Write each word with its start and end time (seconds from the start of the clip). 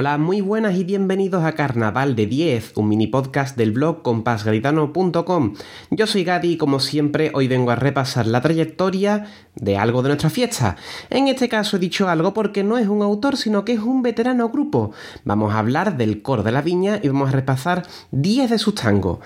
Hola, 0.00 0.16
muy 0.16 0.40
buenas 0.40 0.76
y 0.76 0.84
bienvenidos 0.84 1.44
a 1.44 1.52
Carnaval 1.52 2.16
de 2.16 2.24
10, 2.24 2.72
un 2.78 2.88
mini 2.88 3.06
podcast 3.06 3.54
del 3.54 3.72
blog 3.72 4.00
compasgaditano.com. 4.00 5.52
Yo 5.90 6.06
soy 6.06 6.24
Gadi 6.24 6.52
y 6.52 6.56
como 6.56 6.80
siempre 6.80 7.30
hoy 7.34 7.48
vengo 7.48 7.70
a 7.70 7.76
repasar 7.76 8.26
la 8.26 8.40
trayectoria 8.40 9.26
de 9.56 9.76
algo 9.76 10.00
de 10.00 10.08
nuestra 10.08 10.30
fiesta. 10.30 10.76
En 11.10 11.28
este 11.28 11.50
caso 11.50 11.76
he 11.76 11.80
dicho 11.80 12.08
algo 12.08 12.32
porque 12.32 12.64
no 12.64 12.78
es 12.78 12.88
un 12.88 13.02
autor 13.02 13.36
sino 13.36 13.66
que 13.66 13.74
es 13.74 13.80
un 13.80 14.00
veterano 14.00 14.48
grupo. 14.48 14.92
Vamos 15.24 15.52
a 15.52 15.58
hablar 15.58 15.98
del 15.98 16.22
coro 16.22 16.42
de 16.42 16.52
la 16.52 16.62
viña 16.62 16.98
y 17.02 17.08
vamos 17.08 17.28
a 17.28 17.32
repasar 17.32 17.82
10 18.10 18.48
de 18.48 18.58
sus 18.58 18.76
tangos. 18.76 19.18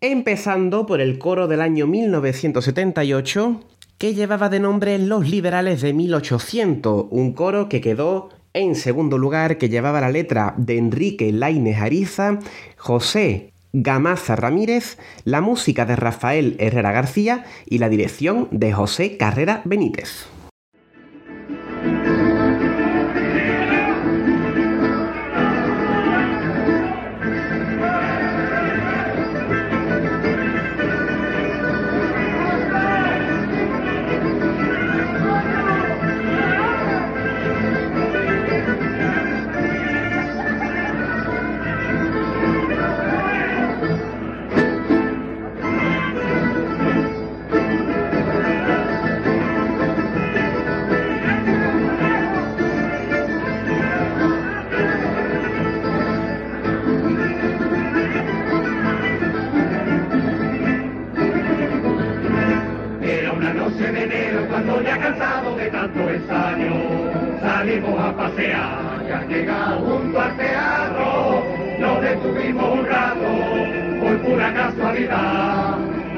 Empezando 0.00 0.86
por 0.86 1.02
el 1.02 1.18
coro 1.18 1.48
del 1.48 1.60
año 1.60 1.86
1978 1.86 3.60
que 3.98 4.14
llevaba 4.14 4.48
de 4.48 4.60
nombre 4.60 4.98
Los 4.98 5.28
Liberales 5.28 5.82
de 5.82 5.92
1800, 5.92 7.08
un 7.10 7.34
coro 7.34 7.68
que 7.68 7.82
quedó 7.82 8.30
en 8.58 8.74
segundo 8.74 9.18
lugar, 9.18 9.56
que 9.56 9.68
llevaba 9.68 10.00
la 10.00 10.10
letra 10.10 10.54
de 10.56 10.78
Enrique 10.78 11.32
Lainez 11.32 11.78
Ariza, 11.78 12.38
José 12.76 13.52
Gamaza 13.72 14.34
Ramírez, 14.34 14.98
la 15.24 15.40
música 15.40 15.86
de 15.86 15.96
Rafael 15.96 16.56
Herrera 16.58 16.90
García 16.90 17.44
y 17.66 17.78
la 17.78 17.88
dirección 17.88 18.48
de 18.50 18.72
José 18.72 19.16
Carrera 19.16 19.62
Benítez. 19.64 20.26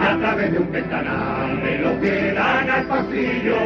A 0.01 0.17
través 0.19 0.53
de 0.53 0.59
un 0.59 0.73
ventanal 0.73 1.63
de 1.63 1.79
lo 1.79 2.01
que 2.01 2.33
dan 2.33 2.71
al 2.71 2.85
pasillo. 2.85 3.57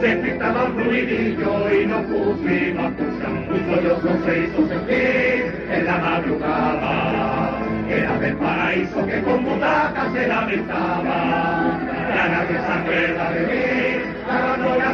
Se 0.00 0.16
pintaba 0.16 0.64
un 0.64 0.84
ruidillo 0.84 1.70
y 1.70 1.86
nos 1.86 2.02
pusimos 2.06 2.84
a 2.84 2.88
escuchar 2.88 3.30
un 3.50 3.74
sollozo 3.74 4.24
se 4.24 4.38
hizo 4.40 4.68
sentir 4.68 5.52
en 5.70 5.84
la 5.84 5.98
madrugada. 5.98 7.58
Era 7.88 8.18
del 8.18 8.36
paraíso 8.36 9.06
que 9.06 9.22
con 9.22 9.44
butacas 9.44 10.12
se 10.14 10.26
lamentaba. 10.26 11.78
Ya 12.14 12.28
nadie 12.28 12.58
se 12.58 12.72
acuerda 12.72 13.30
de 13.32 13.40
mí 13.46 14.01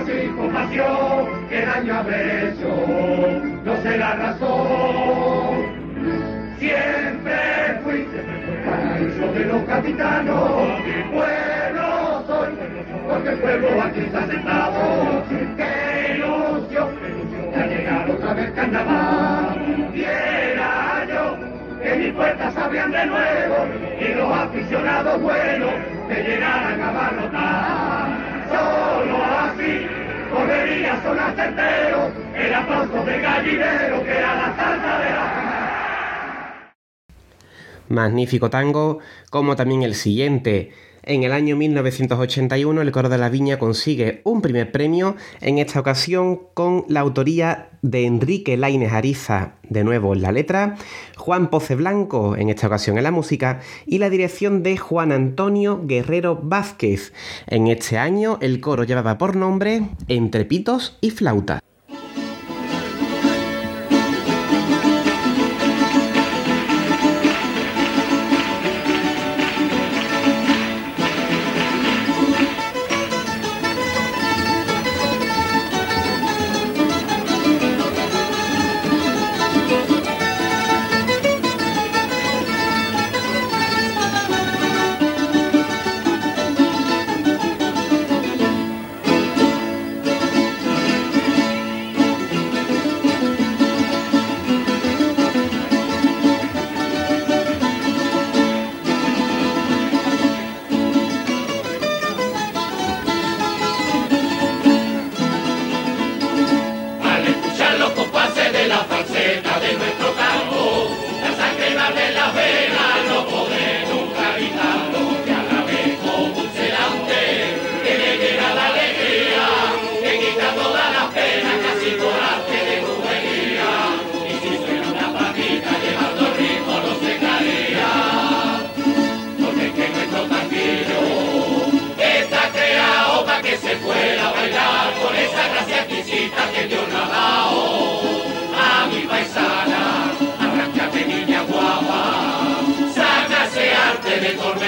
la 0.09 0.25
no 0.25 0.29
así 0.29 0.29
con 0.37 0.49
pasión 0.51 1.49
que 1.49 1.67
daño 1.67 1.95
habré 1.95 2.49
hecho 2.49 3.59
no 3.65 3.83
sé 3.83 3.99
la 3.99 4.15
razón. 4.15 5.79
Siempre 6.59 7.81
fui 7.85 8.09
paraíso 8.65 9.33
de 9.33 9.45
los 9.45 9.63
capitanos, 9.65 10.81
pueblo 11.13 12.25
soy, 12.27 12.49
porque 13.09 13.29
el 13.29 13.39
pueblo 13.39 13.83
aquí 13.83 14.01
está 14.01 14.27
sentado, 14.27 15.25
qué 15.57 16.15
ilusión, 16.17 16.89
ha 17.55 17.67
llegado 17.67 18.13
otra 18.15 18.35
vez 18.35 18.51
carnaval, 18.53 19.91
viera 19.93 21.07
yo, 21.09 21.37
que 21.83 21.97
mis 21.97 22.13
puertas 22.15 22.57
abrían 22.57 22.91
de 22.91 23.07
nuevo, 23.07 23.57
y 24.01 24.15
los 24.15 24.33
aficionados 24.33 25.23
buenos 25.23 25.75
te 26.09 26.23
llenaran 26.23 26.81
a 26.81 26.91
barrotar, 26.91 28.09
solo 28.51 29.25
así, 29.25 29.87
magnífico 37.89 38.51
tango, 38.51 38.99
como 39.31 39.57
también 39.57 39.83
el 39.83 39.95
siguiente. 39.95 40.73
En 41.09 41.23
el 41.23 41.33
año 41.33 41.57
1981 41.57 42.83
el 42.83 42.93
Coro 42.93 43.09
de 43.09 43.17
la 43.17 43.31
Viña 43.31 43.59
consigue 43.59 44.21
un 44.25 44.43
primer 44.43 44.71
premio, 44.71 45.17
en 45.41 45.57
esta 45.57 45.81
ocasión 45.81 46.39
con 46.53 46.85
la 46.87 47.01
autoría 47.01 47.71
de 47.81 48.05
Enrique 48.05 48.59
Lainez 48.59 48.93
Ariza, 48.93 49.55
de 49.63 49.85
nuevo 49.85 50.13
en 50.13 50.21
la 50.21 50.33
letra, 50.33 50.77
Juan 51.17 51.49
Poce 51.49 51.77
Blanco, 51.77 52.37
en 52.37 52.51
esta 52.51 52.67
ocasión 52.67 52.99
en 52.99 53.05
la 53.05 53.11
música, 53.11 53.61
y 53.87 53.97
la 53.97 54.11
dirección 54.11 54.63
de 54.63 54.77
Juan 54.77 55.11
Antonio 55.11 55.81
Guerrero 55.83 56.39
Vázquez. 56.43 57.15
En 57.47 57.69
este 57.69 57.97
año 57.97 58.37
el 58.43 58.61
coro 58.61 58.85
llevaba 58.85 59.17
por 59.17 59.35
nombre 59.35 59.85
Entre 60.09 60.45
pitos 60.45 60.99
y 61.01 61.13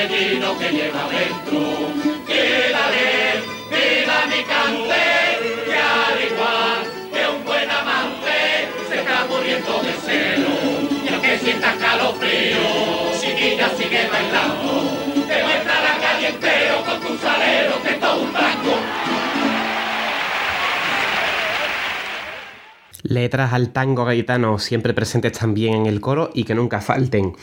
que 0.09 0.73
lleva 0.73 1.09
dentro. 1.11 1.61
Quédale, 2.27 3.43
vida 3.69 4.27
mi 4.29 4.43
cante, 4.45 5.07
que 5.67 5.77
al 5.77 6.25
igual 6.25 6.81
que 7.13 7.27
un 7.29 7.45
buen 7.45 7.71
amante 7.71 8.69
se 8.89 9.01
está 9.01 9.27
muriendo 9.29 9.83
de 9.83 9.93
celo. 9.93 11.05
Y 11.05 11.13
aunque 11.13 11.39
sientas 11.39 11.77
calofrío, 11.77 13.13
chiquilla 13.21 13.69
sigue 13.77 14.09
bailando, 14.11 15.27
te 15.29 15.43
muestra 15.43 15.81
la 15.83 15.99
calle 16.01 16.29
entero 16.29 16.83
con 16.87 17.01
tu 17.01 17.19
salero 17.19 17.83
que 17.83 17.93
todo 17.95 18.23
un 18.23 18.33
tango. 18.33 19.20
Letras 23.03 23.53
al 23.53 23.71
tango 23.73 24.05
gaitano 24.05 24.59
siempre 24.59 24.95
presentes 24.95 25.33
también 25.33 25.75
en 25.75 25.87
el 25.87 26.01
coro 26.01 26.31
y 26.35 26.45
que 26.45 26.55
nunca 26.55 26.81
falten. 26.81 27.35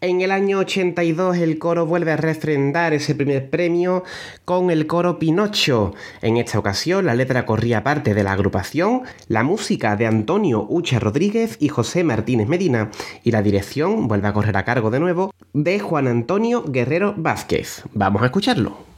En 0.00 0.20
el 0.20 0.30
año 0.30 0.58
82 0.58 1.38
el 1.38 1.58
coro 1.58 1.86
vuelve 1.86 2.12
a 2.12 2.16
refrendar 2.16 2.92
ese 2.92 3.14
primer 3.14 3.50
premio 3.50 4.04
con 4.44 4.70
el 4.70 4.86
coro 4.86 5.18
Pinocho. 5.18 5.94
En 6.22 6.36
esta 6.36 6.58
ocasión 6.58 7.06
la 7.06 7.14
letra 7.14 7.46
corría 7.46 7.82
parte 7.82 8.14
de 8.14 8.22
la 8.22 8.32
agrupación, 8.32 9.02
la 9.28 9.42
música 9.42 9.96
de 9.96 10.06
Antonio 10.06 10.66
Ucha 10.68 10.98
Rodríguez 10.98 11.56
y 11.60 11.68
José 11.68 12.04
Martínez 12.04 12.48
Medina 12.48 12.90
y 13.24 13.32
la 13.32 13.42
dirección 13.42 14.08
vuelve 14.08 14.28
a 14.28 14.32
correr 14.32 14.56
a 14.56 14.64
cargo 14.64 14.90
de 14.90 15.00
nuevo 15.00 15.34
de 15.52 15.80
Juan 15.80 16.06
Antonio 16.06 16.64
Guerrero 16.66 17.14
Vázquez. 17.16 17.82
Vamos 17.92 18.22
a 18.22 18.26
escucharlo. 18.26 18.97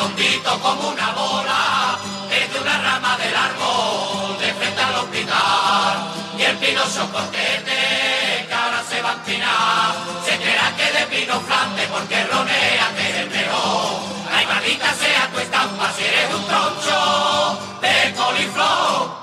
una 0.00 1.12
bola, 1.12 1.98
es 2.30 2.52
de 2.52 2.60
una 2.60 2.78
rama 2.80 3.16
del 3.18 3.34
árbol, 3.34 4.38
de 4.38 4.52
frente 4.54 4.80
al 4.80 4.94
hospital, 4.94 6.14
y 6.38 6.42
el 6.42 6.56
pino 6.58 6.82
cortete, 7.12 8.46
que 8.46 8.54
ahora 8.54 8.82
se 8.88 9.02
va 9.02 9.10
a 9.10 9.14
empinar, 9.14 9.94
se 10.24 10.36
creerá 10.36 10.72
que 10.76 10.98
de 10.98 11.06
pino 11.16 11.40
flante 11.40 11.82
porque 11.90 12.24
ronea 12.24 12.88
que 12.96 13.22
es 13.22 13.30
mejor, 13.30 14.00
ay 14.32 14.46
maldita 14.46 14.94
sea 14.94 15.30
tu 15.32 15.38
estampa 15.40 15.92
si 15.92 16.04
eres 16.04 16.34
un 16.34 16.46
troncho 16.46 17.58
de 17.82 18.14
coliflor. 18.14 19.18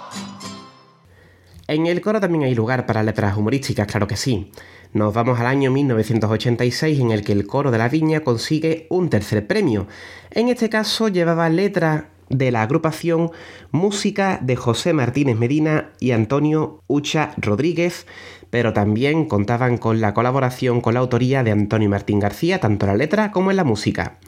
En 1.68 1.88
el 1.88 2.01
coro 2.01 2.19
también 2.19 2.44
hay 2.44 2.54
lugar 2.54 2.86
para 2.86 3.01
letras 3.01 3.38
humorísticas, 3.38 3.88
claro 3.88 4.07
que 4.07 4.18
sí. 4.18 4.51
Nos 4.95 5.13
vamos 5.13 5.42
al 5.42 5.47
año 5.47 5.71
1986 5.71 7.01
en 7.01 7.12
el 7.12 7.25
que 7.25 7.33
el 7.33 7.45
coro 7.45 7.69
de 7.69 7.77
la 7.77 7.89
viña 7.89 8.21
consigue 8.21 8.88
un 8.89 9.09
tercer 9.09 9.45
premio. 9.45 9.88
En 10.31 10.47
este 10.47 10.69
caso 10.69 11.09
llevaba 11.09 11.50
letra 11.50 12.12
de 12.30 12.50
la 12.50 12.62
agrupación 12.62 13.31
música 13.71 14.39
de 14.42 14.56
José 14.56 14.94
Martínez 14.94 15.36
Medina 15.36 15.89
y 16.00 16.12
Antonio 16.12 16.80
Ucha 16.88 17.33
Rodríguez, 17.36 18.07
pero 18.50 18.71
también 18.71 19.25
contaban 19.25 19.77
con 19.77 20.00
la 20.00 20.13
colaboración 20.13 20.80
con 20.80 20.94
la 20.94 21.01
autoría 21.01 21.44
de 21.44 21.51
Antonio 21.51 21.89
Martín 21.89 22.21
García, 22.21 22.62
tanto 22.62 22.86
en 22.86 22.94
la 22.94 22.97
letra 22.97 23.31
como 23.31 23.51
en 23.51 23.57
la 23.57 23.65
música. 23.65 24.19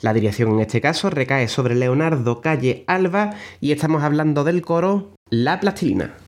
La 0.00 0.12
dirección 0.12 0.50
en 0.54 0.58
este 0.58 0.80
caso 0.80 1.10
recae 1.10 1.46
sobre 1.46 1.76
Leonardo 1.76 2.40
Calle 2.40 2.82
Alba 2.88 3.34
y 3.60 3.70
estamos 3.70 4.02
hablando 4.02 4.42
del 4.42 4.62
coro 4.62 5.14
La 5.30 5.60
Plastilina. 5.60 6.27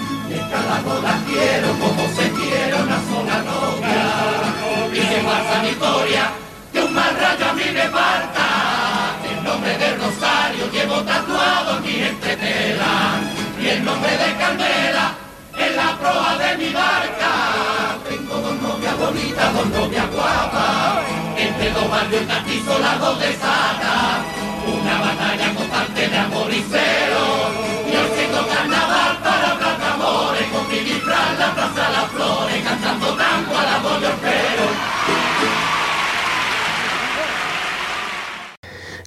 sola 0.71 0.81
no 0.85 1.01
la 1.01 1.15
quiero 1.25 1.67
como 1.79 2.07
se 2.15 2.29
quiere 2.31 2.73
una 2.75 2.99
sola 3.09 3.37
novia. 3.43 4.05
Y 4.93 5.01
se 5.01 5.19
pasa 5.21 5.61
mi 5.63 5.69
historia 5.69 6.31
de 6.73 6.83
un 6.83 6.93
mal 6.93 7.15
rayo 7.15 7.45
a 7.49 7.53
mí 7.53 7.63
me 7.73 7.87
falta. 7.89 8.45
El 9.29 9.43
nombre 9.43 9.77
de 9.77 9.95
Rosario 9.95 10.71
llevo 10.71 11.01
tatuado 11.01 11.77
en 11.77 11.83
mi 11.83 12.03
entretela. 12.03 13.19
Y 13.61 13.67
el 13.67 13.83
nombre 13.83 14.11
de 14.11 14.35
Carmela 14.37 15.15
en 15.57 15.75
la 15.75 15.97
proa 15.97 16.37
de 16.37 16.57
mi 16.57 16.73
barca. 16.73 17.33
Tengo 18.07 18.35
dos 18.35 18.61
novias 18.61 18.97
bonitas, 18.97 19.53
dos 19.53 19.67
novias 19.67 20.11
guapas. 20.11 21.03
Entre 21.37 21.71
dos 21.71 21.89
barrios 21.89 22.21
y 22.21 22.81
las 22.81 22.99
dos 22.99 23.19
de 23.19 23.33
saca. 23.33 24.30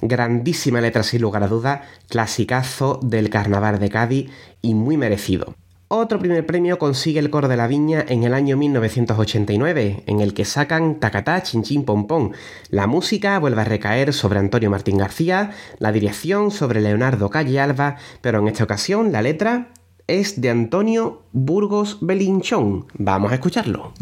Grandísima 0.07 0.83
letra 0.83 1.03
sin 1.03 1.23
lugar 1.23 1.43
a 1.43 1.49
duda, 1.49 1.83
clasicazo 2.11 3.01
del 3.03 3.31
carnaval 3.31 3.79
de 3.79 3.89
Cádiz 3.89 4.31
y 4.61 4.75
muy 4.75 4.99
merecido. 4.99 5.55
Otro 5.89 6.19
primer 6.19 6.45
premio 6.45 6.79
consigue 6.79 7.21
el 7.21 7.31
coro 7.31 7.49
de 7.49 7.57
la 7.57 7.67
viña 7.67 8.05
en 8.07 8.25
el 8.25 8.35
año 8.35 8.59
1989, 8.59 10.03
en 10.07 10.21
el 10.21 10.35
que 10.35 10.45
sacan 10.45 11.01
Tacatá, 11.01 11.43
Chinchín 11.43 11.85
Pompón. 11.85 12.33
La 12.69 12.87
música 12.87 13.39
vuelve 13.39 13.63
a 13.63 13.65
recaer 13.65 14.13
sobre 14.13 14.41
Antonio 14.41 14.71
Martín 14.71 14.99
García, 14.99 15.53
la 15.79 15.91
dirección 15.91 16.51
sobre 16.51 16.83
Leonardo 16.83 17.31
Calle 17.31 17.61
Alba, 17.61 17.97
pero 18.21 18.41
en 18.41 18.49
esta 18.49 18.65
ocasión 18.65 19.11
la 19.11 19.23
letra 19.23 19.73
es 20.07 20.41
de 20.41 20.51
Antonio 20.51 21.23
Burgos 21.33 21.99
Belinchón. 22.03 22.87
Vamos 22.99 23.33
a 23.33 23.37
escucharlo. 23.37 23.93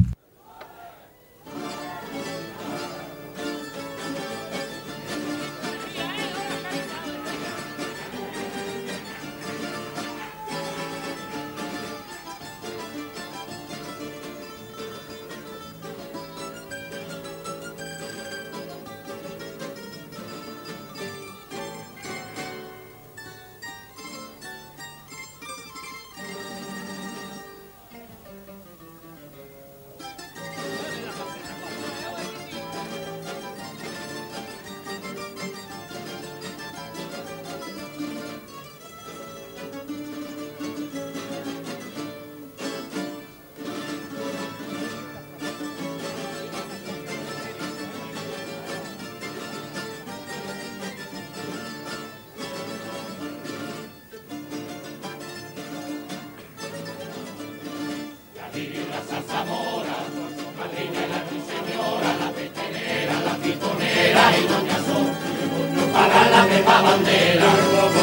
Bandera, 66.92 67.50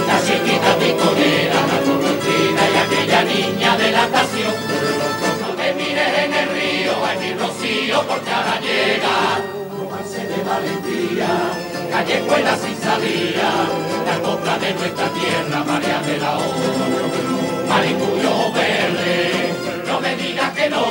la 0.08 0.18
chiquita 0.26 0.72
piconera, 0.82 1.60
la 1.72 1.78
correntina 1.86 2.62
y 2.74 2.78
aquella 2.84 3.22
niña 3.24 3.78
de 3.78 3.92
la 3.92 4.04
estación. 4.06 4.54
No 5.42 5.50
te 5.60 5.74
mires 5.74 6.12
en 6.24 6.34
el 6.42 6.48
río, 6.58 6.94
en 7.12 7.18
mi 7.22 7.32
rocío, 7.42 7.98
porque 8.08 8.32
ahora 8.32 8.56
llega, 8.68 9.16
romance 9.78 10.22
de 10.32 10.40
valentía, 10.50 11.32
callejuela 11.92 12.58
sin 12.58 12.78
salida, 12.88 13.50
la 14.08 14.16
copla 14.26 14.58
de 14.58 14.74
nuestra 14.74 15.08
tierra, 15.18 15.64
María 15.72 16.00
de 16.08 16.18
la 16.18 16.38
O, 16.38 16.50
Maricuyo 17.70 18.52
verde, 18.54 19.54
no 19.86 20.02
me 20.02 20.16
digas 20.16 20.52
que 20.58 20.70
no, 20.70 20.86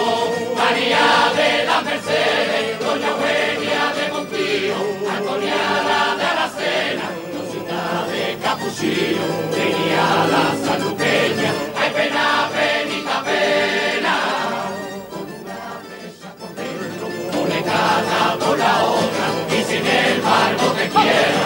María 0.56 1.04
de 1.38 1.64
la 1.66 1.80
Mercedes, 1.80 2.67
Capuchillo, 8.78 9.26
tenía 9.50 10.06
la 10.30 10.54
saluqueña, 10.64 11.52
hay 11.80 11.90
pena, 11.90 12.48
penita, 12.54 13.24
pena. 13.24 14.14
Pone 17.32 17.62
cada 17.64 18.38
por 18.38 18.56
la 18.56 18.84
otra, 18.84 19.26
y 19.50 19.64
sin 19.64 19.84
embargo 19.84 20.66
te 20.78 20.88
quiero. 20.90 21.42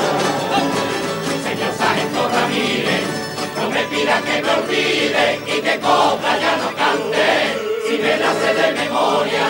Señor 1.42 1.72
Sargento 1.78 2.28
Ramírez, 2.28 3.04
no 3.56 3.70
me 3.70 3.82
pida 3.84 4.20
que 4.20 4.42
me 4.42 4.50
olvide 4.50 5.40
y 5.46 5.60
que 5.62 5.80
cobra 5.80 6.38
ya 6.38 6.56
no 6.58 6.76
cante. 6.76 7.56
Si 7.88 7.96
me 7.96 8.16
la 8.18 8.32
sé 8.34 8.54
de 8.60 8.72
memoria, 8.72 9.46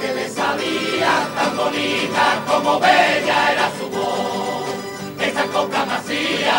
que 0.00 0.14
le 0.14 0.28
sabía, 0.28 1.28
tan 1.34 1.56
bonita 1.56 2.42
como 2.46 2.78
bella 2.80 3.52
era 3.52 3.70
su 3.78 3.88
voz. 3.88 4.66
Esa 5.20 5.44
copla 5.46 5.84
me 5.86 5.94
hacía 5.94 6.58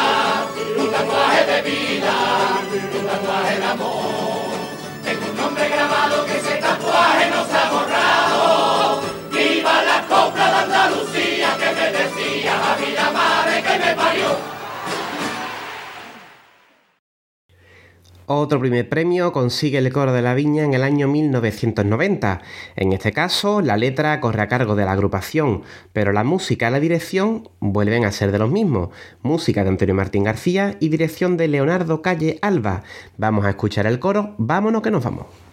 un 0.77 0.91
tatuaje 0.91 1.46
de 1.46 1.62
vida, 1.62 2.15
un 3.00 3.08
tatuaje 3.08 3.60
de 3.60 3.65
amor. 3.65 4.58
Tengo 5.03 5.25
un 5.32 5.38
nombre 5.38 5.70
grabado 5.70 6.25
que 6.25 6.38
ese 6.38 6.56
tatuaje 6.56 7.29
no 7.29 7.46
se 7.46 7.58
ha 7.58 7.70
borrado. 7.72 9.01
Viva 9.32 9.84
la 9.84 10.01
copla 10.08 10.46
de 10.51 10.58
Andalucía 10.65 11.50
que 11.60 11.72
me 11.77 11.88
decía 11.91 12.53
a 12.53 12.75
mi 12.77 12.91
madre 13.13 13.63
que 13.63 13.86
me 13.86 13.96
parió. 13.96 14.58
Otro 18.29 18.60
primer 18.60 18.89
premio 18.89 19.31
consigue 19.31 19.77
el 19.77 19.93
coro 19.93 20.12
de 20.12 20.22
la 20.22 20.34
viña 20.34 20.65
en 20.65 20.74
el 20.74 20.84
año 20.84 21.07
1990. 21.07 22.41
En 22.75 22.91
este 22.91 23.13
caso, 23.13 23.62
la 23.62 23.77
letra 23.77 24.19
corre 24.19 24.41
a 24.41 24.50
cargo 24.50 24.75
de 24.75 24.84
la 24.84 24.91
agrupación, 24.91 25.62
pero 25.93 26.12
la 26.12 26.25
música 26.25 26.67
y 26.67 26.72
la 26.72 26.81
dirección 26.81 27.48
vuelven 27.62 28.03
a 28.03 28.12
ser 28.12 28.34
de 28.34 28.39
los 28.39 28.51
mismos. 28.51 28.89
Música 29.22 29.63
de 29.63 29.69
Antonio 29.69 29.96
Martín 29.96 30.25
García 30.25 30.75
y 30.81 30.89
dirección 30.89 31.38
de 31.38 31.48
Leonardo 31.48 32.01
Calle 32.01 32.38
Alba. 32.41 32.84
Vamos 33.15 33.46
a 33.46 33.51
escuchar 33.51 33.88
el 33.88 33.98
coro, 33.98 34.36
vámonos 34.38 34.81
que 34.81 34.91
nos 34.91 35.05
vamos. 35.05 35.46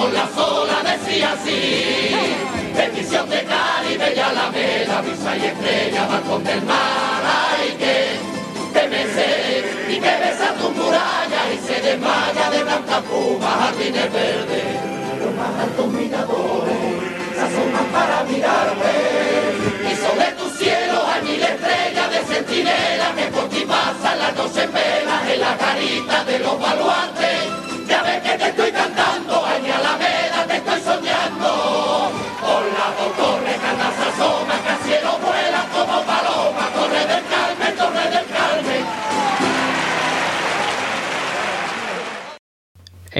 Con 0.00 0.14
la 0.14 0.26
sola 0.34 0.76
decía 0.82 1.32
así. 1.32 2.14
Bendición 2.74 3.28
de 3.28 3.44
Cali, 3.44 3.98
bella 3.98 4.28
Alameda, 4.28 5.02
brisa 5.02 5.36
y 5.36 5.44
estrella, 5.44 6.06
balcón 6.06 6.42
del 6.44 6.62
mar, 6.62 7.22
ay 7.22 7.68
que 7.82 7.96
te 8.72 9.92
y 9.92 10.00
que 10.00 10.14
besa 10.22 10.54
tu 10.54 10.70
muralla 10.70 11.42
y 11.52 11.58
se 11.66 11.80
desmaya 11.82 12.50
de 12.50 12.62
blanca 12.62 13.00
puma, 13.02 13.50
jardines 13.60 14.12
verdes, 14.12 14.64
los 15.20 15.34
más 15.34 15.64
altos 15.64 15.88
miradores 15.88 16.78
se 17.34 17.40
asoman 17.40 17.86
para 17.92 18.24
mirarte 18.24 18.59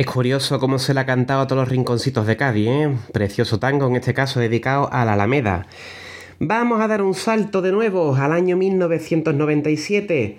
Es 0.00 0.07
curioso 0.07 0.59
cómo 0.59 0.78
se 0.78 0.95
le 0.95 1.00
ha 1.00 1.04
cantado 1.04 1.42
a 1.42 1.47
todos 1.47 1.61
los 1.61 1.69
rinconcitos 1.69 2.26
de 2.26 2.38
Cádiz, 2.38 2.69
¿eh? 2.69 2.97
Precioso 3.12 3.59
tango, 3.59 3.87
en 3.87 3.97
este 3.97 4.14
caso 4.14 4.40
dedicado 4.40 4.90
a 4.90 5.04
la 5.04 5.12
Alameda. 5.12 5.66
Vamos 6.38 6.80
a 6.80 6.88
dar 6.88 7.02
un 7.02 7.12
salto 7.12 7.61
de 7.61 7.71
nuevo 7.71 8.16
al 8.16 8.33
año 8.33 8.57
1997. 8.57 10.38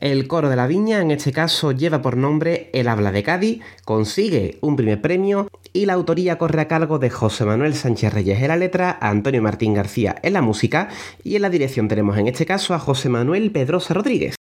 El 0.00 0.26
coro 0.26 0.48
de 0.48 0.56
la 0.56 0.66
viña, 0.66 1.02
en 1.02 1.10
este 1.10 1.30
caso, 1.30 1.72
lleva 1.72 2.00
por 2.00 2.16
nombre 2.16 2.70
El 2.72 2.88
Habla 2.88 3.12
de 3.12 3.22
Cádiz, 3.22 3.60
consigue 3.84 4.56
un 4.62 4.76
primer 4.76 5.02
premio 5.02 5.50
y 5.74 5.84
la 5.84 5.92
autoría 5.92 6.38
corre 6.38 6.62
a 6.62 6.68
cargo 6.68 6.98
de 6.98 7.10
José 7.10 7.44
Manuel 7.44 7.74
Sánchez 7.74 8.14
Reyes 8.14 8.40
en 8.40 8.48
la 8.48 8.56
letra, 8.56 8.96
Antonio 9.02 9.42
Martín 9.42 9.74
García 9.74 10.16
en 10.22 10.32
la 10.32 10.40
música 10.40 10.88
y 11.22 11.36
en 11.36 11.42
la 11.42 11.50
dirección 11.50 11.86
tenemos 11.86 12.16
en 12.16 12.28
este 12.28 12.46
caso 12.46 12.72
a 12.72 12.78
José 12.78 13.10
Manuel 13.10 13.50
Pedrosa 13.50 13.92
Rodríguez. 13.92 14.39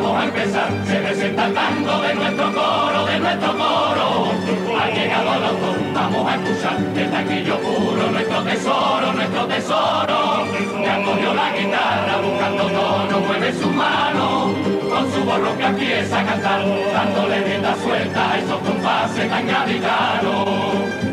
Vamos 0.00 0.22
a 0.22 0.24
empezar. 0.24 0.70
Se 0.86 0.96
presenta 0.96 1.46
el 1.46 1.54
tango 1.54 2.00
de 2.00 2.14
nuestro 2.14 2.52
coro, 2.52 3.06
de 3.06 3.18
nuestro 3.20 3.52
coro. 3.52 4.32
Ha 4.80 4.90
llegado 4.90 5.34
el 5.34 5.44
autor, 5.44 5.76
vamos 5.94 6.32
a 6.32 6.34
escuchar 6.36 6.76
el 6.96 7.10
tanquillo 7.10 7.58
puro, 7.60 8.10
nuestro 8.10 8.42
tesoro, 8.42 9.12
nuestro 9.12 9.46
tesoro. 9.46 10.44
De 10.80 10.88
Antonio 10.88 11.34
la 11.34 11.56
guitarra, 11.56 12.16
buscando 12.22 12.64
tono, 12.64 13.20
mueve 13.26 13.52
su 13.52 13.68
mano. 13.70 14.54
Con 14.90 15.12
su 15.12 15.24
voz 15.24 15.40
ronca 15.40 15.68
empieza 15.68 16.20
a 16.20 16.24
cantar, 16.24 16.60
dándole 16.92 17.40
rienda 17.42 17.74
suelta 17.76 18.32
a 18.32 18.38
esos 18.38 18.58
compases 18.60 19.28
tan 19.28 19.46
gaditanos. 19.46 20.48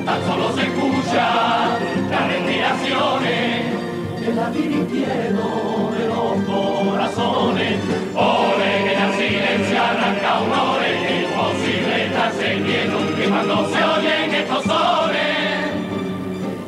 Tan 0.06 0.26
solo 0.26 0.56
se 0.56 0.62
escucha 0.62 1.78
las 2.10 2.28
respiraciones 2.28 3.88
que 4.28 4.34
la 4.34 4.50
divirtieron 4.50 5.98
de 5.98 6.08
los 6.08 6.36
corazones. 6.46 7.80
Ole, 8.14 8.72
que 8.84 8.94
el 8.94 9.14
silencio 9.14 9.82
arranca 9.82 10.42
un 10.42 10.52
ole, 10.52 10.92
imposible 11.22 12.06
estarse 12.08 12.62
quieto, 12.66 12.98
que 13.16 13.30
cuando 13.30 13.70
se 13.70 13.84
oyen 13.84 14.36
estos 14.36 14.64
sones, 14.64 15.68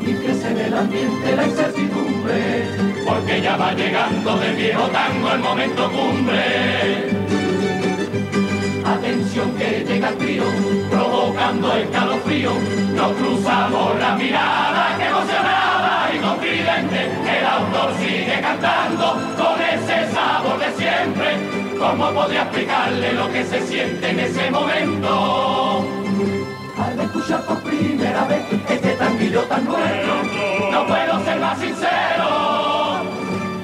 y 0.01 0.13
crece 0.13 0.51
en 0.51 0.58
el 0.58 0.74
ambiente 0.74 1.36
la 1.36 1.46
incertidumbre, 1.46 2.65
porque 3.06 3.41
ya 3.41 3.58
va 3.58 3.74
llegando 3.74 4.38
del 4.38 4.56
viejo 4.56 4.88
tango 4.88 5.32
el 5.34 5.39
momento 5.39 5.91
cumbre. 5.91 7.19
Atención 8.86 9.52
que 9.58 9.86
llega 9.88 10.10
el 10.10 10.17
trío, 10.17 10.43
provocando 10.89 11.74
el 11.74 11.89
calofrío. 11.89 12.52
Nos 12.95 13.12
cruzamos 13.13 14.00
la 14.00 14.15
mirada 14.15 14.79
cantando 18.50 19.14
con 19.38 19.62
ese 19.62 20.12
sabor 20.12 20.58
de 20.60 20.72
siempre. 20.74 21.78
¿Cómo 21.78 22.12
podría 22.12 22.42
explicarle 22.44 23.14
lo 23.14 23.32
que 23.32 23.44
se 23.46 23.62
siente 23.68 24.10
en 24.10 24.20
ese 24.20 24.50
momento? 24.50 25.86
Al 26.78 27.00
escuchar 27.00 27.46
por 27.46 27.62
primera 27.62 28.24
vez 28.26 28.44
este 28.70 28.94
tanguillo 28.94 29.44
tan 29.44 29.66
nuestro, 29.66 30.14
no 30.72 30.88
puedo 30.88 31.24
ser 31.24 31.40
más 31.40 31.60
sincero. 31.60 33.04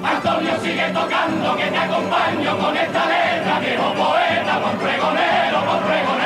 Antonio 0.04 0.52
sigue 0.62 0.89
tocando, 0.93 1.56
que 1.56 1.65
te 1.65 1.78
acompaño 1.78 2.58
con 2.60 2.78
esta 2.78 3.06
letra, 3.06 3.60
viejo 3.60 3.93
poeta, 3.93 4.62
con 4.62 4.78
pregonero, 4.78 5.65
con 5.65 5.80
pregonero. 5.80 6.24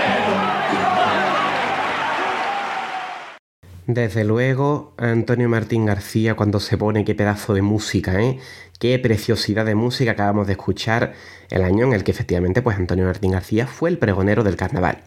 Desde 3.91 4.23
luego, 4.23 4.93
Antonio 4.97 5.49
Martín 5.49 5.88
García 5.88 6.36
cuando 6.36 6.60
se 6.60 6.78
pone 6.78 7.04
qué 7.04 7.15
pedazo 7.15 7.56
de 7.56 7.63
música, 7.63 8.21
¿eh? 8.21 8.38
Qué 8.78 8.99
preciosidad 8.99 9.65
de 9.65 9.73
música 9.73 10.12
acabamos 10.12 10.45
de 10.45 10.54
escuchar 10.54 11.13
el 11.49 11.63
año 11.63 11.88
en 11.88 11.93
el 11.93 12.04
que 12.04 12.12
efectivamente 12.12 12.62
pues 12.62 12.78
Antonio 12.78 13.06
Martín 13.06 13.32
García 13.32 13.65
fue 13.65 13.89
el 13.89 13.97
pregonero 13.97 14.43
del 14.43 14.58
carnaval. 14.58 14.99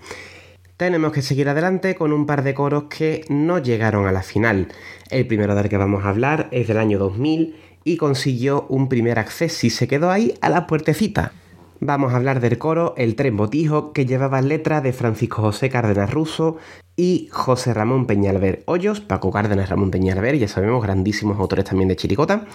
Tenemos 0.77 1.13
que 1.13 1.23
seguir 1.23 1.49
adelante 1.49 1.95
con 1.95 2.13
un 2.13 2.27
par 2.27 2.43
de 2.43 2.55
coros 2.55 2.87
que 2.91 3.25
no 3.29 3.61
llegaron 3.61 4.09
a 4.09 4.13
la 4.13 4.25
final. 4.25 4.67
El 5.11 5.29
primero 5.29 5.55
del 5.55 5.69
que 5.69 5.77
vamos 5.77 6.05
a 6.05 6.09
hablar 6.09 6.49
es 6.51 6.67
del 6.67 6.79
año 6.79 6.99
2000 6.99 7.55
y 7.85 7.97
consiguió 7.99 8.67
un 8.69 8.89
primer 8.89 9.21
acceso 9.21 9.65
y 9.65 9.71
se 9.71 9.87
quedó 9.87 10.11
ahí 10.11 10.35
a 10.41 10.51
la 10.51 10.67
puertecita. 10.67 11.31
Vamos 11.85 12.13
a 12.13 12.17
hablar 12.17 12.39
del 12.39 12.59
coro 12.59 12.95
El 12.97 13.17
Tren 13.17 13.37
Botijo, 13.37 13.93
que 13.93 14.07
llevaba 14.07 14.41
letras 14.41 14.85
de 14.85 14.93
Francisco 14.93 15.43
José 15.43 15.69
Cárdenas 15.69 16.13
Russo 16.13 16.59
y 16.95 17.29
José 17.33 17.75
Ramón 17.75 18.07
Peñalver 18.07 18.63
Hoyos, 18.67 19.01
Paco 19.01 19.33
Cárdenas, 19.33 19.69
Ramón 19.69 19.91
Peñalver, 19.91 20.39
ya 20.39 20.47
sabemos, 20.47 20.81
grandísimos 20.81 21.41
autores 21.41 21.65
también 21.65 21.89
de 21.89 21.97
Chiricota, 21.97 22.47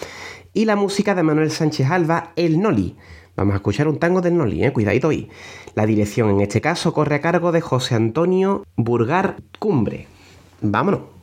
y 0.53 0.63
la 0.63 0.77
música 0.77 1.13
de 1.13 1.23
Manuel 1.23 1.51
Sánchez 1.51 1.91
Alba, 1.91 2.31
El 2.37 2.61
Noli. 2.61 2.95
Vamos 3.35 3.51
a 3.51 3.57
escuchar 3.57 3.89
un 3.89 3.99
tango 3.99 4.21
del 4.21 4.37
Noli, 4.37 4.63
eh, 4.63 4.71
cuidadito 4.71 5.09
ahí. 5.09 5.27
La 5.75 5.85
dirección 5.85 6.29
en 6.29 6.39
este 6.39 6.61
caso 6.61 6.93
corre 6.93 7.15
a 7.15 7.21
cargo 7.21 7.51
de 7.51 7.59
José 7.59 7.95
Antonio 7.95 8.63
Burgar 8.77 9.35
Cumbre. 9.59 10.07
Vámonos. 10.61 11.16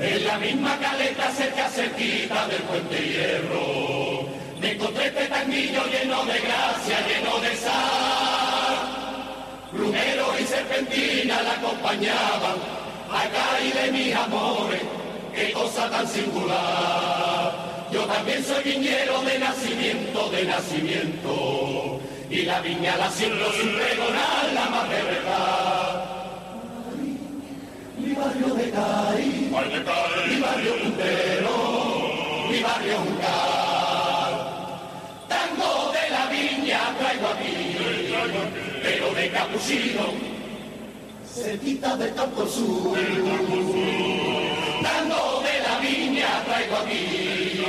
En 0.00 0.24
la 0.24 0.38
misma 0.38 0.78
caleta 0.78 1.30
cerca 1.30 1.68
cerquita 1.68 2.46
del 2.48 2.62
puente 2.62 2.96
hierro 2.96 4.24
me 4.58 4.72
encontré 4.72 5.06
este 5.08 5.26
tanguillo 5.26 5.82
lleno 5.86 6.24
de 6.24 6.38
gracia, 6.40 7.06
lleno 7.06 7.38
de 7.40 7.56
sal. 7.56 8.76
Brunero 9.72 10.26
y 10.40 10.44
serpentina 10.44 11.42
la 11.42 11.52
acompañaban, 11.52 12.56
acá 13.10 13.60
y 13.62 13.72
de 13.72 13.92
mis 13.92 14.14
amores, 14.14 14.80
qué 15.34 15.52
cosa 15.52 15.90
tan 15.90 16.08
singular. 16.08 17.88
Yo 17.92 18.04
también 18.04 18.42
soy 18.42 18.64
viñero 18.64 19.20
de 19.22 19.38
nacimiento, 19.38 20.30
de 20.30 20.44
nacimiento, 20.44 22.00
y 22.30 22.42
la 22.42 22.60
viña 22.60 22.96
la 22.96 23.10
siembro 23.10 23.52
sin 23.52 23.74
pregonar 23.74 24.52
la 24.54 24.70
más 24.70 24.88
de 24.88 25.02
verdad. 25.02 25.89
Mi 28.10 28.16
barrio 28.16 28.54
de 28.54 28.70
Cari, 28.72 29.24
mi 29.24 30.40
barrio 30.40 30.74
puntero, 30.82 31.56
mi 32.50 32.60
barrio 32.60 32.96
Juncal. 32.98 34.32
Tango 35.28 35.92
de 35.92 36.10
la 36.10 36.26
viña 36.26 36.80
traigo 36.98 37.28
aquí, 37.28 37.76
pero 38.82 39.14
de 39.14 39.30
capuchino, 39.30 40.06
cerquita 41.24 41.96
de 41.98 42.08
tanto 42.08 42.48
sur. 42.48 42.98
Tango 44.82 45.42
de 45.46 45.54
la 45.62 45.78
viña 45.78 46.42
traigo 46.46 46.76
aquí, 46.78 47.62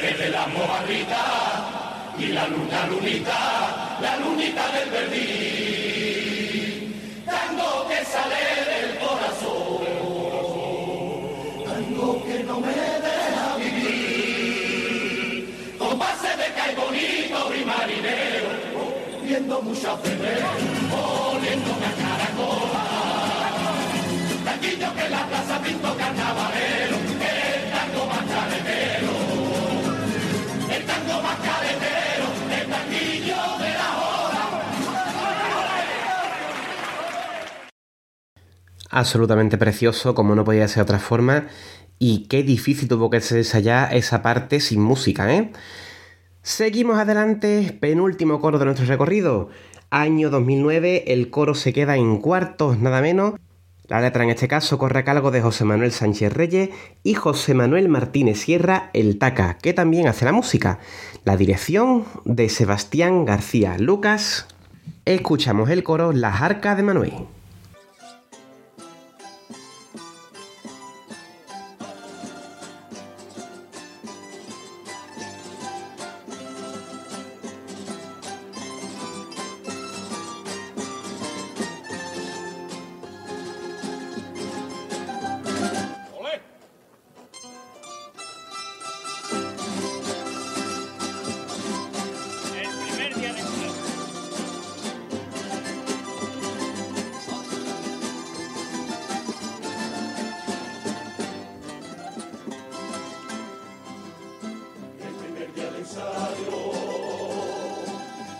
desde 0.00 0.30
la 0.30 0.46
mojarrita 0.46 1.24
y 2.18 2.26
la 2.28 2.48
luna 2.48 2.86
lunita, 2.86 3.98
la 4.00 4.16
lunita 4.16 4.64
del 4.72 4.88
verdín. 4.88 6.03
Tango 7.56 7.86
que 7.86 8.04
sale 8.04 8.42
del 8.70 8.98
corazón, 8.98 9.78
tango 11.64 12.24
que 12.24 12.42
no 12.42 12.58
me 12.58 12.74
deja 12.74 13.56
vivir. 13.58 14.94
Con 15.78 15.96
base 15.96 16.28
de 16.36 16.52
cae 16.56 16.74
y 16.74 17.64
marinero, 17.64 18.50
viendo 19.22 19.62
mucha 19.62 19.96
febrero, 19.98 20.48
poniendo 20.90 21.70
una 21.76 21.92
caracola. 22.02 22.84
Tanquillo 24.44 24.94
que 24.94 25.04
en 25.04 25.12
la 25.12 25.26
plaza 25.28 25.62
pinto 25.62 25.96
carnavalero, 25.96 26.96
el 26.96 27.70
tango 27.70 28.06
más 28.06 28.24
caretero, 28.34 29.12
el 30.74 30.84
tango 30.86 31.22
más 31.22 31.36
caretero, 31.36 32.03
Absolutamente 38.94 39.58
precioso, 39.58 40.14
como 40.14 40.36
no 40.36 40.44
podía 40.44 40.68
ser 40.68 40.76
de 40.76 40.82
otra 40.82 40.98
forma. 41.00 41.48
Y 41.98 42.28
qué 42.28 42.44
difícil 42.44 42.86
tuvo 42.88 43.10
que 43.10 43.20
ser 43.20 43.38
ensayar 43.38 43.92
esa 43.92 44.22
parte 44.22 44.60
sin 44.60 44.80
música, 44.80 45.34
¿eh? 45.34 45.50
Seguimos 46.42 46.96
adelante, 46.96 47.76
penúltimo 47.80 48.40
coro 48.40 48.60
de 48.60 48.66
nuestro 48.66 48.86
recorrido. 48.86 49.48
Año 49.90 50.30
2009, 50.30 51.12
el 51.12 51.28
coro 51.28 51.56
se 51.56 51.72
queda 51.72 51.96
en 51.96 52.18
cuartos, 52.18 52.78
nada 52.78 53.00
menos. 53.00 53.34
La 53.88 54.00
letra 54.00 54.22
en 54.22 54.30
este 54.30 54.46
caso 54.46 54.78
corre 54.78 55.00
a 55.00 55.04
cargo 55.04 55.32
de 55.32 55.42
José 55.42 55.64
Manuel 55.64 55.90
Sánchez 55.90 56.32
Reyes 56.32 56.70
y 57.02 57.14
José 57.14 57.52
Manuel 57.52 57.88
Martínez 57.88 58.38
Sierra, 58.38 58.90
el 58.92 59.18
Taca, 59.18 59.58
que 59.58 59.74
también 59.74 60.06
hace 60.06 60.24
la 60.24 60.30
música. 60.30 60.78
La 61.24 61.36
dirección 61.36 62.04
de 62.24 62.48
Sebastián 62.48 63.24
García 63.24 63.76
Lucas. 63.76 64.46
Escuchamos 65.04 65.68
el 65.70 65.82
coro 65.82 66.12
Las 66.12 66.42
Arcas 66.42 66.76
de 66.76 66.84
Manuel. 66.84 67.12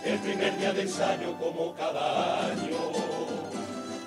El 0.05 0.19
primer 0.19 0.57
día 0.57 0.71
de 0.71 0.81
ensayo 0.83 1.33
como 1.39 1.73
cada 1.75 2.45
año. 2.45 2.91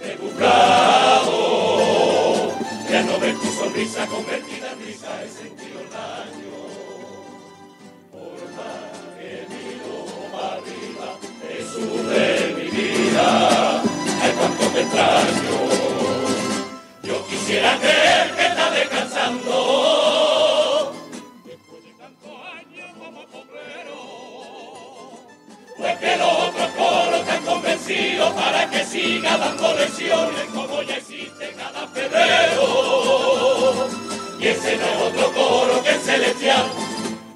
He 0.01 0.17
buscado, 0.17 1.33
y 2.89 2.95
al 2.95 3.07
no 3.07 3.19
ver 3.19 3.35
tu 3.35 3.47
sonrisa 3.49 4.07
convertida 4.07 4.73
en 4.73 4.87
risa 4.87 5.23
he 5.25 5.29
sentido 5.29 5.81
daño. 5.93 6.57
Por 8.13 8.41
más 8.57 8.93
que 9.19 9.47
miro 9.51 9.97
arriba, 10.39 11.09
Jesús 11.49 12.01
de 12.09 12.55
mi 12.57 12.69
vida, 12.71 13.83
ay 14.23 14.33
cuánto 14.39 14.65
te 14.69 14.81
extraño. 14.83 15.57
Yo 17.03 17.27
quisiera 17.27 17.79
que 17.81 18.28
para 27.89 28.69
que 28.69 28.85
siga 28.85 29.39
dando 29.39 29.73
lesiones 29.75 30.45
como 30.55 30.83
ya 30.83 30.97
existe 30.97 31.55
cada 31.57 31.89
febrero. 31.89 33.89
Y 34.39 34.47
ese 34.47 34.77
no 34.77 34.85
es 34.85 35.03
otro 35.05 35.33
coro 35.33 35.83
que 35.83 35.93
el 35.93 36.01
celestial, 36.01 36.71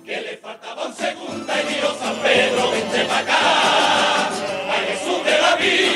que 0.04 0.20
le 0.20 0.36
faltaba 0.36 0.84
un 0.84 0.94
segunda 0.94 1.54
y 1.62 1.68
dijo 1.74 1.96
San 1.98 2.16
Pedro, 2.16 2.70
vente 2.70 3.02
para 3.06 3.20
acá. 3.20 4.28
Ay 4.70 4.88
Jesús 4.88 5.24
de 5.24 5.38
la 5.40 5.56
viña, 5.56 5.91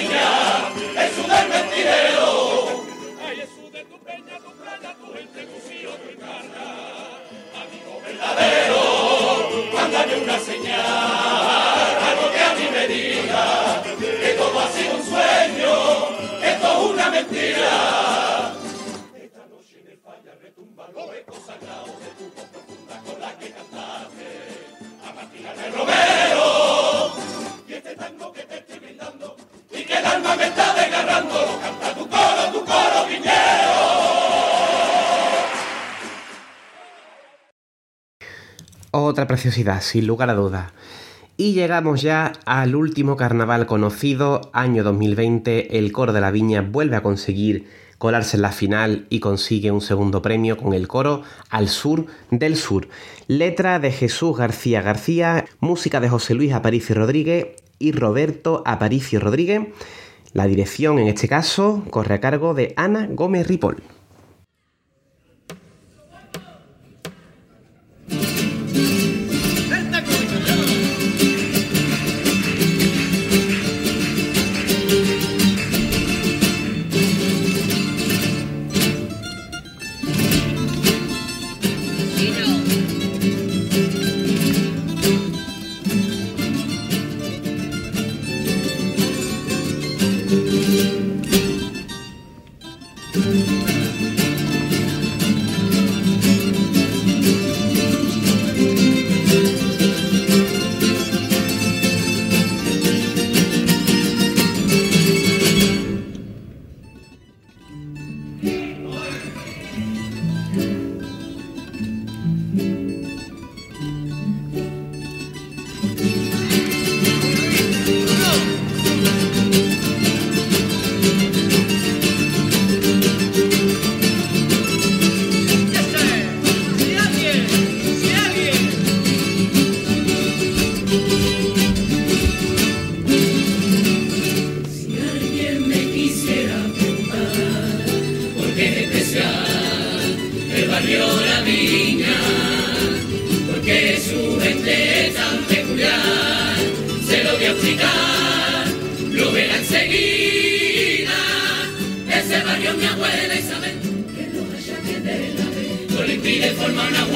Preciosidad, 39.26 39.80
sin 39.80 40.06
lugar 40.06 40.30
a 40.30 40.34
dudas. 40.34 40.72
Y 41.36 41.52
llegamos 41.52 42.00
ya 42.00 42.32
al 42.46 42.74
último 42.74 43.16
carnaval 43.16 43.66
conocido, 43.66 44.50
año 44.52 44.82
2020. 44.82 45.78
El 45.78 45.92
coro 45.92 46.12
de 46.12 46.20
la 46.20 46.30
viña 46.30 46.62
vuelve 46.62 46.96
a 46.96 47.02
conseguir 47.02 47.68
colarse 47.98 48.36
en 48.36 48.42
la 48.42 48.52
final 48.52 49.06
y 49.10 49.20
consigue 49.20 49.70
un 49.70 49.80
segundo 49.80 50.22
premio 50.22 50.56
con 50.56 50.72
el 50.72 50.88
coro 50.88 51.22
Al 51.50 51.68
Sur 51.68 52.06
del 52.30 52.56
Sur. 52.56 52.88
Letra 53.26 53.78
de 53.78 53.92
Jesús 53.92 54.36
García 54.36 54.82
García, 54.82 55.44
música 55.60 56.00
de 56.00 56.08
José 56.08 56.34
Luis 56.34 56.52
Aparicio 56.52 56.94
Rodríguez 56.94 57.48
y 57.78 57.92
Roberto 57.92 58.62
Aparicio 58.64 59.20
Rodríguez. 59.20 59.68
La 60.32 60.46
dirección 60.46 60.98
en 60.98 61.08
este 61.08 61.28
caso 61.28 61.84
corre 61.90 62.14
a 62.14 62.20
cargo 62.20 62.54
de 62.54 62.74
Ana 62.76 63.08
Gómez 63.10 63.46
Ripoll. 63.46 63.82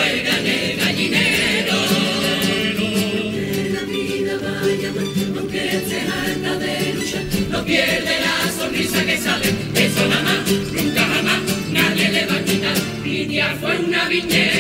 Huelga 0.01 0.37
de 0.47 0.77
gallinero. 0.81 1.79
Que 2.79 3.71
la 3.75 3.83
vida 3.93 4.35
vaya 4.45 4.91
mal, 4.97 5.11
aunque 5.39 5.61
esté 5.77 5.99
harta 6.01 6.53
de 6.59 6.73
luchar, 6.95 7.25
no 7.51 7.59
pierde 7.65 8.15
la 8.27 8.37
sonrisa 8.59 9.05
que 9.05 9.17
sale, 9.19 9.49
eso 9.75 10.03
nada 10.09 10.23
más, 10.29 10.41
nunca 10.77 11.03
jamás, 11.13 11.41
nadie 11.71 12.07
le 12.17 12.23
va 12.27 12.37
a 12.37 12.45
quitar. 12.45 12.79
Tía 13.05 13.57
fue 13.61 13.79
una 13.79 14.09
viñera, 14.09 14.60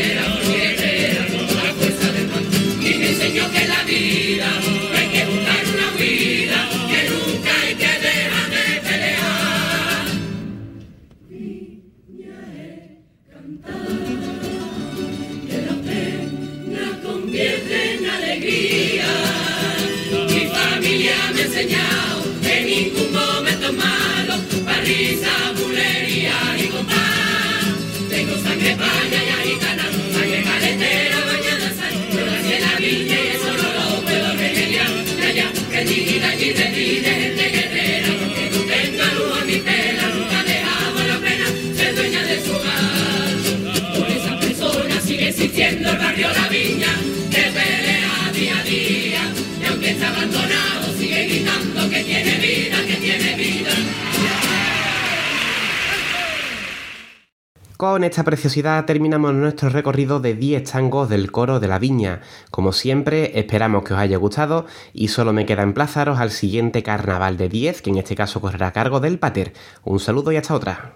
Con 57.81 58.05
esta 58.05 58.25
preciosidad 58.25 58.85
terminamos 58.85 59.33
nuestro 59.33 59.71
recorrido 59.71 60.21
de 60.21 60.35
10 60.35 60.71
tangos 60.71 61.09
del 61.09 61.33
coro 61.33 61.61
de 61.61 61.67
la 61.67 61.79
viña. 61.79 62.21
Como 62.51 62.73
siempre, 62.73 63.39
esperamos 63.39 63.85
que 63.85 63.95
os 63.95 63.99
haya 63.99 64.19
gustado 64.19 64.67
y 64.93 65.09
solo 65.09 65.33
me 65.33 65.47
queda 65.47 65.63
emplazaros 65.63 66.21
al 66.21 66.31
siguiente 66.31 66.83
carnaval 66.83 67.39
de 67.39 67.49
10, 67.49 67.81
que 67.81 67.89
en 67.89 67.97
este 67.97 68.15
caso 68.15 68.43
correrá 68.43 68.67
a 68.67 68.73
cargo 68.75 69.01
del 69.01 69.19
Pater. 69.19 69.55
Un 69.83 69.99
saludo 69.99 70.31
y 70.31 70.37
hasta 70.37 70.53
otra. 70.53 70.93